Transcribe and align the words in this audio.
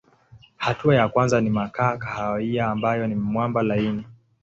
Hatua 0.57 0.95
ya 0.95 1.09
kwanza 1.09 1.41
ni 1.41 1.49
makaa 1.49 1.97
kahawia 1.97 2.67
ambayo 2.67 3.07
ni 3.07 3.15
mwamba 3.15 3.63
laini. 3.63 4.05